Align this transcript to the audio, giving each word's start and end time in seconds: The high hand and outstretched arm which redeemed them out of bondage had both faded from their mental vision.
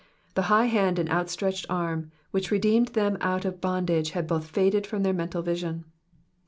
The 0.33 0.41
high 0.49 0.65
hand 0.65 0.97
and 0.97 1.07
outstretched 1.11 1.67
arm 1.69 2.11
which 2.31 2.49
redeemed 2.49 2.87
them 2.95 3.19
out 3.21 3.45
of 3.45 3.61
bondage 3.61 4.13
had 4.17 4.25
both 4.25 4.47
faded 4.47 4.87
from 4.87 5.03
their 5.03 5.13
mental 5.13 5.43
vision. 5.43 5.85